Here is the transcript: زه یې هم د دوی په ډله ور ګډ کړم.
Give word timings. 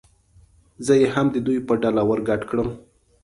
زه 0.85 0.93
یې 1.01 1.07
هم 1.15 1.27
د 1.35 1.37
دوی 1.45 1.57
په 1.67 1.73
ډله 1.81 2.03
ور 2.07 2.19
ګډ 2.29 2.41
کړم. 2.49 2.69